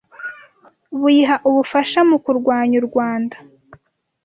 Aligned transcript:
buyiha 0.99 1.35
ubufasha 1.49 1.99
mu 2.09 2.17
kurwanya 2.23 2.75
u 2.81 2.85
Rwanda 2.89 3.35